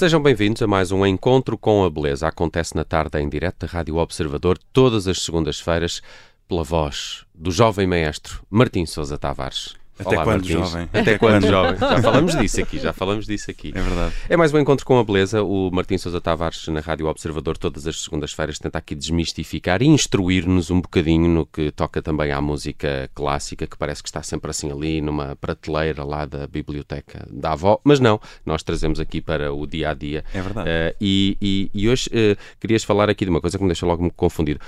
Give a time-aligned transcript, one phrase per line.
[0.00, 2.26] Sejam bem-vindos a mais um Encontro com a Beleza.
[2.26, 6.00] Acontece na tarde em direto da Rádio Observador, todas as segundas-feiras,
[6.48, 9.74] pela voz do jovem maestro Martim Sousa Tavares.
[10.00, 10.50] Até Olá, quando, Martins.
[10.70, 10.88] jovem?
[10.92, 11.78] Até quando, jovem?
[11.78, 13.72] Já falamos disso aqui, já falamos disso aqui.
[13.74, 14.14] É verdade.
[14.28, 15.42] É mais um encontro com a beleza.
[15.42, 20.70] O Martim Sousa Tavares, na Rádio Observador, todas as segundas-feiras, tenta aqui desmistificar e instruir-nos
[20.70, 24.70] um bocadinho no que toca também à música clássica, que parece que está sempre assim
[24.72, 27.78] ali numa prateleira lá da biblioteca da avó.
[27.84, 30.24] Mas não, nós trazemos aqui para o dia a dia.
[30.32, 30.68] É verdade.
[30.70, 33.84] Eh, e, e- e hoje eh, querias falar aqui de uma coisa que me deixa
[33.86, 34.60] logo confundido.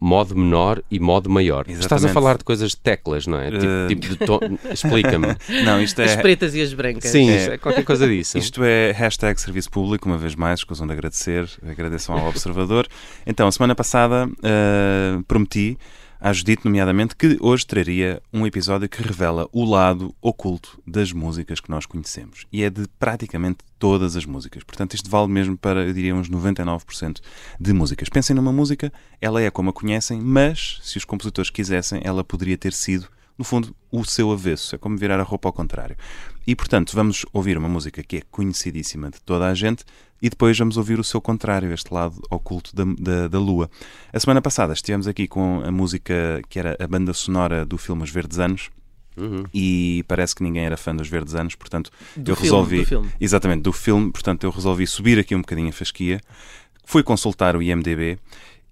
[0.00, 1.62] Modo menor e modo maior.
[1.68, 2.12] Estás a Exatamente.
[2.14, 3.50] falar de coisas de teclas, não é?
[3.50, 4.40] Tipo, Eh, tipo de tom.
[4.72, 5.36] Explica-me.
[5.64, 7.10] Não, isto As é, pretas e as brancas.
[7.10, 7.54] Sim, É.
[7.54, 8.38] é qualquer coisa disso.
[8.38, 12.86] isto é hashtag serviço público, uma vez mais, escusam de agradecer, agradeçam ao Observador.
[13.26, 15.76] Então, a semana passada eh, prometi
[16.20, 21.60] à Judite, nomeadamente, que hoje traria um episódio que revela o lado oculto das músicas
[21.60, 22.46] que nós conhecemos.
[22.50, 24.64] E é de praticamente todas as músicas.
[24.64, 27.20] Portanto, isto vale mesmo para, eu diria, uns 99%
[27.60, 28.08] de músicas.
[28.08, 28.90] Pensem numa música,
[29.20, 33.44] ela é como a conhecem, mas, se os compositores quisessem, ela poderia ter sido, no
[33.44, 34.74] fundo, o seu avesso.
[34.74, 35.98] É como virar a roupa ao contrário.
[36.46, 39.84] E, portanto, vamos ouvir uma música que é conhecidíssima de toda a gente
[40.22, 43.68] e depois vamos ouvir o seu contrário, este lado oculto da, da, da Lua.
[44.14, 48.02] A semana passada estivemos aqui com a música que era a banda sonora do filme
[48.02, 48.70] Os Verdes Anos.
[49.16, 49.44] Uhum.
[49.54, 52.78] E parece que ninguém era fã dos Verdes Anos, portanto Do eu filme, resolvi.
[52.80, 53.10] do filme.
[53.20, 56.20] Exatamente, do filme, portanto eu resolvi subir aqui um bocadinho a fasquia.
[56.84, 58.18] Fui consultar o IMDB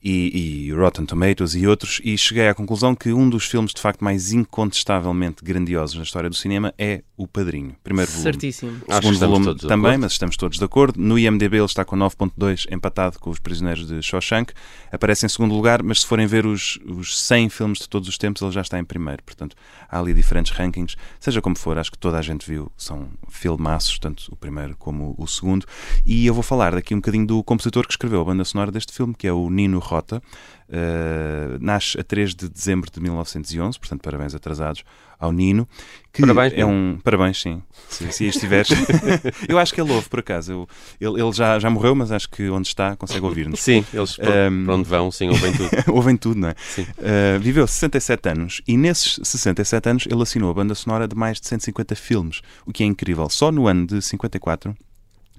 [0.03, 3.81] e, e Rotten Tomatoes e outros e cheguei à conclusão que um dos filmes de
[3.81, 7.77] facto mais incontestavelmente grandiosos na história do cinema é O Padrinho.
[7.85, 8.25] Primeiro volume.
[8.25, 8.81] Certíssimo.
[8.91, 11.01] Segundo volume também, mas estamos todos de acordo.
[11.01, 14.53] No IMDB ele está com 9.2 empatado com Os Prisioneiros de Shawshank.
[14.91, 18.19] Aparece em segundo lugar, mas se forem ver os, os 100 filmes de todos os
[18.19, 19.23] tempos, ele já está em primeiro.
[19.23, 19.55] Portanto,
[19.89, 20.97] há ali diferentes rankings.
[21.21, 22.71] Seja como for, acho que toda a gente viu.
[22.77, 25.65] São filmaços, tanto o primeiro como o segundo.
[26.05, 28.93] E eu vou falar daqui um bocadinho do compositor que escreveu a banda sonora deste
[28.93, 30.23] filme, que é o Nino Rota.
[30.69, 34.83] Uh, nasce a 3 de dezembro de 1911, portanto, parabéns atrasados
[35.19, 35.69] ao Nino.
[36.11, 36.99] Que Parabéns, é um.
[37.05, 37.63] Parabéns, sim.
[37.89, 38.71] Se, se estiveres.
[39.49, 40.51] eu acho que ele ouve, por acaso.
[40.53, 43.61] Eu- ele ele já, já morreu, mas acho que onde está consegue ouvir-nos.
[43.61, 45.71] Sim, eles Um, para onde vão, sim, ouvem tudo.
[45.93, 46.55] Ouvem tudo, não é?
[46.59, 46.83] Sim.
[46.83, 51.39] Uh, viveu 67 anos e nesses 67 anos ele assinou a banda sonora de mais
[51.41, 53.29] de 150 filmes, o que é incrível.
[53.29, 54.75] Só no ano de 54.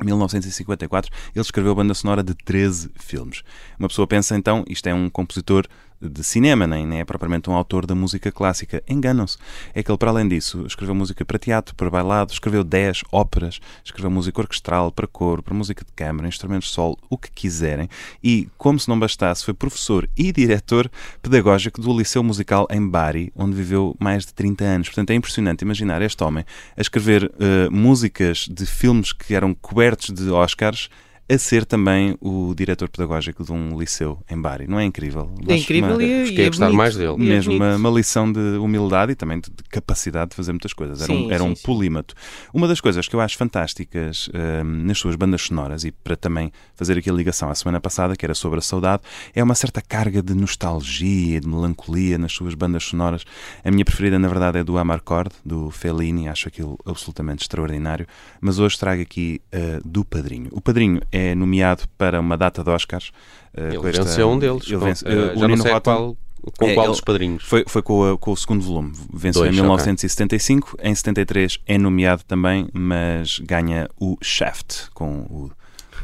[0.02, 3.44] 1954, ele escreveu a banda sonora de 13 filmes.
[3.78, 5.68] Uma pessoa pensa então, isto é um compositor
[6.10, 8.84] de cinema, nem, nem é propriamente um autor da música clássica.
[8.88, 9.38] Enganam-se.
[9.74, 13.60] É que ele, para além disso, escreveu música para teatro, para bailado, escreveu 10 óperas,
[13.84, 17.90] escreveu música orquestral, para coro, para música de câmara, instrumentos de sol, o que quiserem.
[18.24, 20.90] E, como se não bastasse, foi professor e diretor
[21.22, 24.88] pedagógico do Liceu Musical em Bari, onde viveu mais de 30 anos.
[24.90, 26.46] Portanto, é impressionante imaginar este homem
[26.78, 30.90] a escrever eh, músicas de filmes que eram cobertos de Oscars
[31.30, 34.68] a ser também o diretor pedagógico de um liceu em Bari.
[34.68, 35.32] Não é incrível?
[35.48, 36.78] É incrível uma- e, é- fiquei e a é gostar bonito.
[36.78, 37.16] mais dele.
[37.18, 37.80] E é mesmo uma, bonito.
[37.80, 41.02] uma lição de humildade e também de, de capacidade de fazer muitas coisas.
[41.02, 41.62] Era um, Sim, era um sim, sim.
[41.66, 42.14] polímato.
[42.54, 46.52] Uma das coisas que eu acho fantásticas hum, nas suas bandas sonoras, e para também
[46.76, 49.02] fazer aqui a ligação à semana passada, que era sobre a saudade,
[49.34, 53.24] é uma certa carga de nostalgia, de melancolia nas suas bandas sonoras.
[53.64, 58.06] A minha preferida, na verdade, é do Amarcord, do Fellini, acho aquilo absolutamente extraordinário.
[58.42, 60.50] Mas hoje trago aqui uh, do Padrinho.
[60.52, 63.12] O Padrinho é nomeado para uma data de Oscars.
[63.58, 64.64] uh, Ele com esta- venceu um deles.
[64.68, 66.18] ele com- vence- eh, uh, já não sei Rota- qual,
[66.58, 67.44] com É, qual dos padrinhos.
[67.44, 68.92] foi, foi com, a- com o segundo volume.
[69.14, 69.64] Venceu Dois, em ok.
[69.64, 70.76] 1975.
[70.82, 75.52] Em 73 é nomeado também, mas ganha o Shaft com o,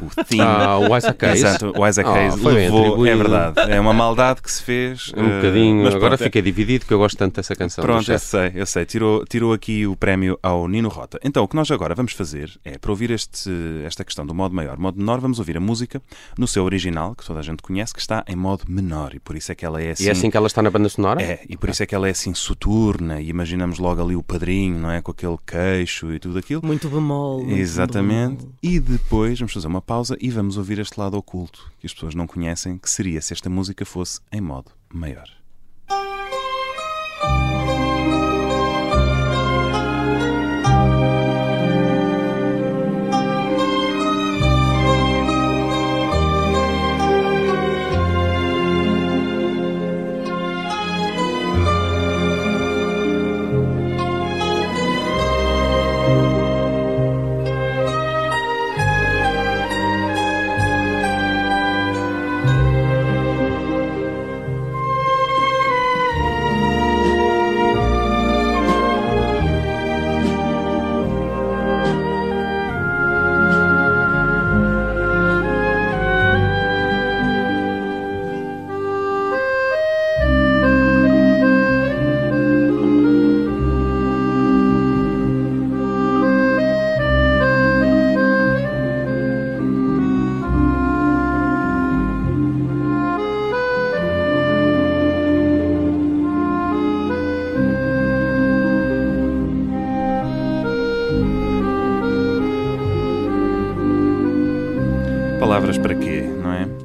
[0.02, 0.42] o theme.
[0.42, 1.40] Ah, o Isaac Hayes.
[1.44, 3.60] Exato, o Isaac Ah, Hayes foi bem levou, é verdade.
[3.72, 5.12] É uma maldade que se fez.
[5.16, 5.84] Um eh, bocadinho.
[5.84, 7.84] mas Agora pronto, é- fiquei dividido que eu gosto tanto dessa canção.
[7.84, 8.86] Pronto, eu sei, eu sei.
[8.86, 11.20] Tirou, tirou aqui o prémio ao Nino Rota.
[11.24, 13.50] Então, o que nós agora vamos fazer é, para ouvir este,
[13.86, 16.02] esta questão do modo maior, modo menor, vamos ouvir a música
[16.38, 19.14] no seu original, que toda a gente conhece, que está em modo menor.
[19.14, 20.04] E por isso é que ela é assim.
[20.06, 21.22] E é assim que ela está na banda sonora?
[21.22, 24.24] É, e por isso é que ela é assim soturna e imaginamos logo ali o
[24.24, 25.02] padrinho, não é?
[25.02, 26.62] Com aquele queixo e tudo aquilo.
[26.66, 27.40] Muito bemol.
[27.44, 28.38] muito Exatamente.
[28.44, 28.54] bemol.
[28.62, 32.14] E depois vamos fazer uma pausa e vamos ouvir este lado oculto que as pessoas
[32.14, 35.39] não conhecem, que seria se esta música fosse em modo maior.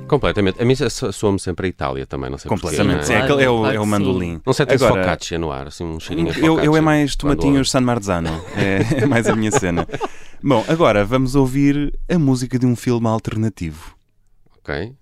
[0.09, 0.63] Completamente.
[0.63, 2.99] A mim soa-me sempre a Itália também, não sei Completamente.
[2.99, 3.45] Porquê, é, não é?
[3.45, 4.41] é, o, é o mandolim.
[4.45, 7.71] Não sei, tem Agora, focaccia no ar, assim um cheirinho eu, eu é mais tomatinhos
[7.71, 8.31] San Marzano.
[8.57, 9.87] É, é mais a minha cena.
[10.43, 13.95] Bom, agora vamos ouvir a música de um filme alternativo.
[14.59, 14.95] Ok.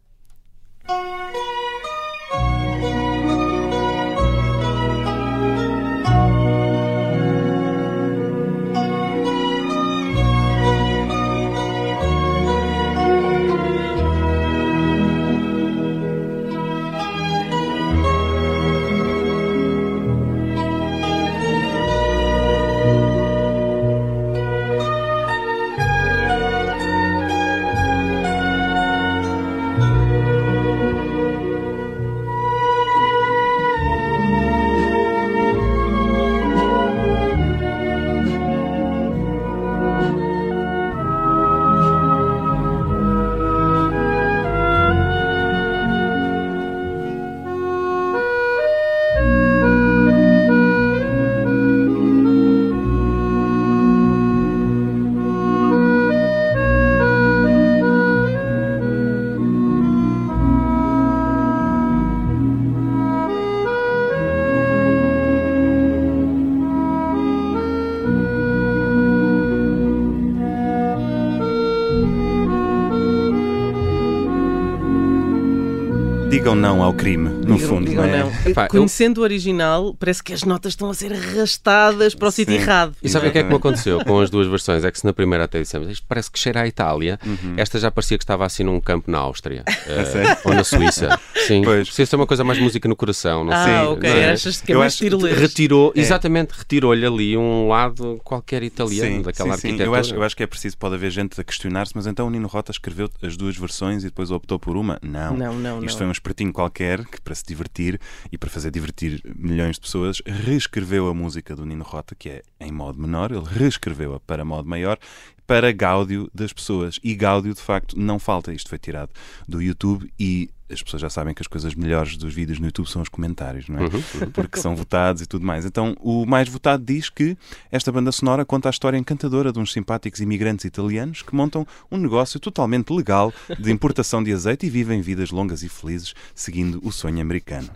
[76.33, 78.19] Digam não ao crime, no Digam- fundo, digam não é?
[78.25, 78.33] não.
[78.47, 82.31] Epá, eu- Conhecendo o original, parece que as notas estão a ser arrastadas para o
[82.31, 82.61] sítio Sim.
[82.63, 82.97] errado.
[83.03, 84.83] E sabe o que é que me aconteceu com as duas versões?
[84.83, 87.53] É que se na primeira até dissemos isto parece que cheira à Itália, Uhum.
[87.59, 89.63] esta já parecia que estava assim num campo na Áustria
[90.11, 90.35] sério?
[90.47, 91.21] ou na Suíça.
[91.47, 91.87] Sim, Pois.
[91.89, 93.45] precisa ser uma coisa mais música no coração.
[93.45, 94.11] Não Ah, sei, ok.
[94.11, 94.31] não é?
[94.33, 95.39] Achas que é Eu mais acho- tirolês.
[95.39, 99.67] Retirou, exatamente, retirou-lhe ali um lado qualquer italiano Sim, daquela sim, sim.
[99.69, 99.85] arquitetura.
[99.87, 102.31] Eu, acho, eu acho que é preciso, pode haver gente a questionar-se, mas então o
[102.31, 104.99] Nino Rota escreveu as duas versões e depois optou por uma?
[105.03, 105.37] Não.
[105.37, 105.99] Não, não, Isto não.
[105.99, 110.23] foi um espertinho qualquer que, para se divertir e para fazer divertir milhões de pessoas,
[110.25, 114.69] reescreveu a música do Nino Rota, que é em modo menor, ele reescreveu-a para modo
[114.69, 114.99] maior,
[115.47, 117.01] para gáudio das pessoas.
[117.03, 118.53] E gáudio, de facto, não falta.
[118.53, 119.11] Isto foi tirado
[119.49, 122.89] do YouTube e as pessoas já sabem que as coisas melhores dos vídeos no YouTube
[122.89, 123.83] são os comentários, não é?
[123.83, 125.65] Uhum, Porque são votados e tudo mais.
[125.65, 127.37] Então, o mais votado diz que
[127.71, 131.97] esta banda sonora conta a história encantadora de uns simpáticos imigrantes italianos que montam um
[131.99, 136.91] negócio totalmente legal de importação de azeite e vivem vidas longas e felizes seguindo o
[136.93, 137.69] sonho americano.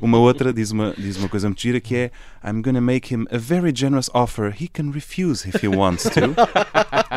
[0.00, 2.10] Uma outra diz uma, diz uma coisa muito gira que é
[2.44, 6.34] I'm gonna make him a very generous offer he can refuse if he wants to.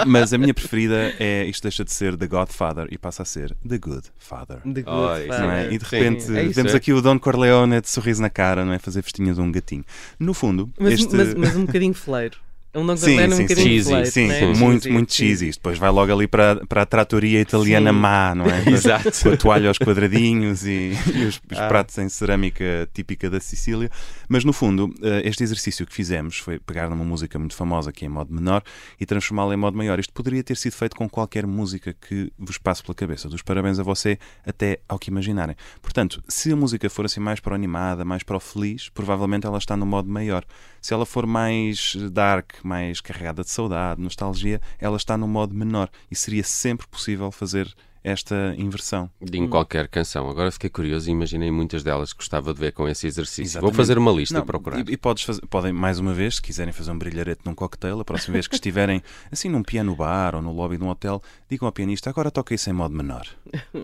[0.07, 3.55] Mas a minha preferida é isto deixa de ser The Godfather e passa a ser
[3.67, 4.59] The Good Father.
[4.61, 5.73] The Good Oh, Não é?
[5.73, 6.77] E de Sim, repente é isso, temos é.
[6.77, 8.79] aqui o Don Corleone de sorriso na cara, não é?
[8.79, 9.83] Fazer festinhas a um gatinho.
[10.19, 11.15] No fundo, Mas, este.
[11.15, 12.37] mas, mas um bocadinho fleiro.
[12.75, 14.11] É um Don Sim, Corleone um sim, bocadinho Cheesy, fleiro.
[14.11, 14.45] Sim, né?
[14.47, 15.47] muito, Cheesy, muito cheesy.
[15.47, 17.97] Isto depois vai logo ali para, para a tratoria italiana Sim.
[17.97, 18.67] má, não é?
[18.69, 19.11] Exato.
[19.23, 21.69] Com a toalha aos quadradinhos e, e os, os Ah.
[21.69, 23.89] pratos em cerâmica típica da Sicília.
[24.27, 28.03] Mas no fundo, eh, este exercício que fizemos foi pegar numa música muito famosa que
[28.03, 28.61] é em modo menor
[28.99, 29.97] e transformá-la em modo maior.
[29.97, 33.29] Isto poderia ter sido feito com qualquer música que vos passe pela cabeça.
[33.29, 35.55] Dos parabéns a você até ao que imaginarem.
[35.81, 39.47] Portanto, se a música for assim mais para o animada, mais para o feliz, provavelmente
[39.47, 40.43] ela está no modo maior.
[40.81, 45.89] Se ela for mais dark, mais carregada de saudade, nostalgia, ela está no modo menor.
[46.09, 47.73] E seria sempre possível fazer
[48.05, 49.09] esta inversão.
[49.33, 50.29] Em qualquer canção.
[50.29, 53.59] Agora fiquei curioso e imaginei muitas delas que gostava de ver com esse exercício.
[53.59, 53.75] Vou Exatamente.
[53.77, 54.77] fazer uma lista Não, e procurar.
[54.87, 57.99] E, e podes fazer, podem, mais uma vez, se quiserem fazer um brilharete num cocktail,
[57.99, 61.19] a próxima vez que estiverem assim num piano bar ou no lobby de um hotel,
[61.49, 63.25] digam ao pianista, agora toca isso em modo menor.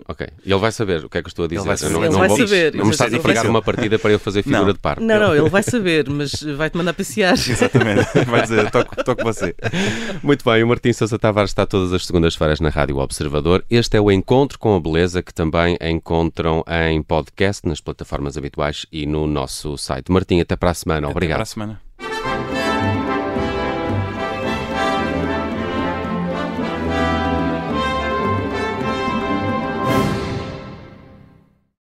[0.08, 0.28] Ok.
[0.46, 1.60] E ele vai saber o que é que eu estou a dizer.
[1.62, 1.94] Ele vai saber.
[1.94, 2.76] não, Ele não vai vou- saber.
[2.76, 3.50] Não me estás a saber.
[3.50, 4.74] uma partida para eu fazer figura Não.
[4.74, 5.00] de par.
[5.00, 7.34] Não, não, ele vai saber, mas vai-te mandar passear.
[7.50, 8.06] Exatamente.
[8.28, 9.56] Vai dizer, toco, toco você.
[10.22, 13.64] Muito bem, o Martim Sousa Tavares está todas as segundas-feiras na Rádio Observador.
[13.70, 18.86] Este é o Encontro com a Beleza, que também encontram em podcast, nas plataformas habituais
[18.92, 20.12] e no nosso site.
[20.12, 21.08] Martim, até para a semana.
[21.08, 21.38] Até Obrigado.
[21.38, 21.82] para a semana.